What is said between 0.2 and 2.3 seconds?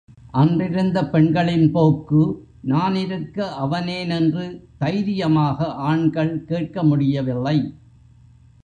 அன்றிருந்த பெண்களின் போக்கு